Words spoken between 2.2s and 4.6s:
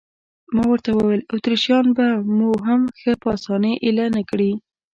مو هم ښه په اسانۍ اېله نه کړي.